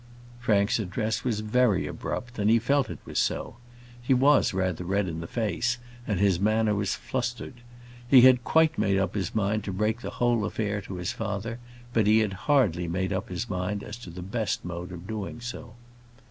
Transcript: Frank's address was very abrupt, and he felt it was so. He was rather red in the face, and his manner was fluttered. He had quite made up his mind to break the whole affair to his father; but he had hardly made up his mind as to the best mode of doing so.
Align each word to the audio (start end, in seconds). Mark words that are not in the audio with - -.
Frank's 0.39 0.79
address 0.79 1.23
was 1.23 1.41
very 1.41 1.85
abrupt, 1.85 2.39
and 2.39 2.49
he 2.49 2.57
felt 2.57 2.89
it 2.89 2.97
was 3.05 3.19
so. 3.19 3.57
He 4.01 4.15
was 4.15 4.51
rather 4.51 4.83
red 4.83 5.07
in 5.07 5.19
the 5.19 5.27
face, 5.27 5.77
and 6.07 6.19
his 6.19 6.39
manner 6.39 6.73
was 6.73 6.95
fluttered. 6.95 7.61
He 8.07 8.21
had 8.21 8.43
quite 8.43 8.79
made 8.79 8.97
up 8.97 9.13
his 9.13 9.35
mind 9.35 9.63
to 9.65 9.71
break 9.71 10.01
the 10.01 10.09
whole 10.17 10.43
affair 10.43 10.81
to 10.81 10.95
his 10.95 11.11
father; 11.11 11.59
but 11.93 12.07
he 12.07 12.17
had 12.17 12.33
hardly 12.49 12.87
made 12.87 13.13
up 13.13 13.29
his 13.29 13.47
mind 13.47 13.83
as 13.83 13.95
to 13.97 14.09
the 14.09 14.23
best 14.23 14.65
mode 14.65 14.91
of 14.91 15.05
doing 15.05 15.39
so. 15.39 15.75